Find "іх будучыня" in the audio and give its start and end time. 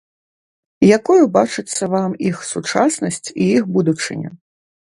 3.61-4.29